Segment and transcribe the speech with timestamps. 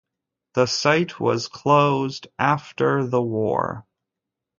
[0.55, 3.85] The site was closed after the war.